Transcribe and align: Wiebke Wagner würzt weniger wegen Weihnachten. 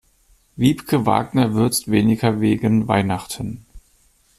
Wiebke 0.55 1.05
Wagner 1.05 1.53
würzt 1.53 1.91
weniger 1.91 2.39
wegen 2.41 2.87
Weihnachten. 2.87 3.67